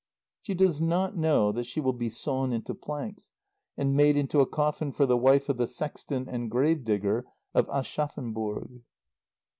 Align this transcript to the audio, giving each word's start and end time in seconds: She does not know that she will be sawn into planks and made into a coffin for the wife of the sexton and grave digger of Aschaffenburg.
She 0.41 0.55
does 0.55 0.81
not 0.81 1.15
know 1.15 1.51
that 1.51 1.65
she 1.65 1.79
will 1.79 1.93
be 1.93 2.09
sawn 2.09 2.53
into 2.53 2.73
planks 2.73 3.29
and 3.77 3.93
made 3.95 4.17
into 4.17 4.39
a 4.39 4.47
coffin 4.47 4.91
for 4.91 5.05
the 5.05 5.15
wife 5.15 5.47
of 5.47 5.57
the 5.57 5.67
sexton 5.67 6.27
and 6.27 6.49
grave 6.49 6.83
digger 6.83 7.23
of 7.53 7.67
Aschaffenburg. 7.69 8.81